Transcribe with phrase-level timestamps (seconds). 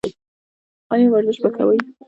[0.93, 1.77] ایا ورزش به کوئ؟